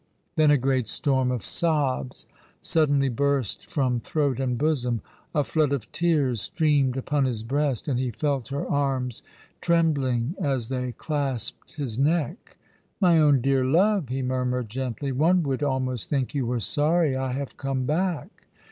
Then 0.35 0.49
a 0.49 0.57
great 0.57 0.87
storm 0.87 1.29
of 1.29 1.43
sobs 1.45 2.25
suddenly 2.59 3.07
burst 3.07 3.69
from 3.69 3.99
throat 3.99 4.39
and 4.39 4.57
bosom, 4.57 5.01
a 5.35 5.43
flood 5.43 5.71
of 5.71 5.91
tears 5.91 6.41
streamed 6.41 6.97
upon 6.97 7.25
his 7.25 7.43
breast, 7.43 7.87
and 7.87 7.99
he 7.99 8.09
felt 8.09 8.47
her 8.47 8.67
arms 8.67 9.21
trembling 9.61 10.33
as 10.41 10.69
they 10.69 10.93
clasped 10.93 11.73
his 11.73 11.99
neck. 11.99 12.57
"My 12.99 13.19
own 13.19 13.41
dear 13.41 13.63
love," 13.63 14.09
he 14.09 14.23
murmured 14.23 14.69
gently, 14.69 15.11
"one 15.11 15.43
would 15.43 15.61
almost 15.61 16.09
think 16.09 16.33
you 16.33 16.47
were 16.47 16.59
sorry 16.59 17.15
I 17.15 17.33
have 17.33 17.55
came 17.55 17.85
back." 17.85 18.47